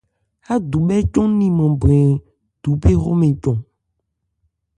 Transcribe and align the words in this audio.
Ádubhɛ́ 0.53 0.99
cɔn 1.13 1.29
'liman 1.37 1.71
brɛn 1.81 2.09
duphe 2.61 2.89
hromɛn 3.01 3.33
cɔn. 3.43 3.57